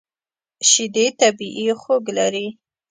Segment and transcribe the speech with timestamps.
[0.69, 2.47] شیدې طبیعي خوږ لري.